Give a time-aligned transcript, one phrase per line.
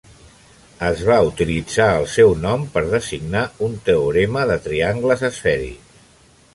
[0.87, 6.07] Es va utilitzar el seu nom per designar un teorema de triangles esfèrics.